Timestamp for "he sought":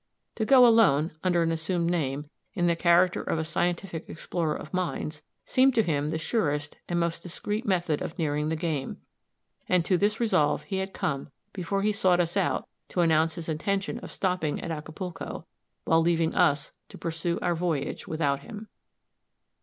11.83-12.19